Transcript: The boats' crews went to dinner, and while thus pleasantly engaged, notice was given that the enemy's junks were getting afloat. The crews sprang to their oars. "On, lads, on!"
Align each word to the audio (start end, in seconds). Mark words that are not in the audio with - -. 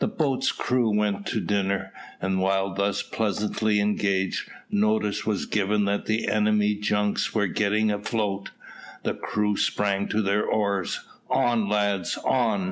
The 0.00 0.08
boats' 0.08 0.50
crews 0.50 0.96
went 0.96 1.26
to 1.26 1.38
dinner, 1.40 1.92
and 2.20 2.40
while 2.40 2.74
thus 2.74 3.02
pleasantly 3.04 3.78
engaged, 3.78 4.50
notice 4.68 5.24
was 5.24 5.46
given 5.46 5.84
that 5.84 6.06
the 6.06 6.26
enemy's 6.26 6.84
junks 6.84 7.32
were 7.36 7.46
getting 7.46 7.88
afloat. 7.92 8.50
The 9.04 9.14
crews 9.14 9.64
sprang 9.64 10.08
to 10.08 10.22
their 10.22 10.44
oars. 10.44 11.04
"On, 11.30 11.68
lads, 11.68 12.18
on!" 12.24 12.68